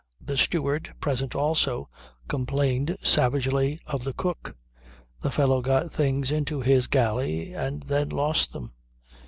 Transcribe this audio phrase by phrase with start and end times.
[0.19, 1.87] The steward, present also,
[2.27, 4.55] complained savagely of the cook.
[5.21, 8.73] The fellow got things into his galley and then lost them.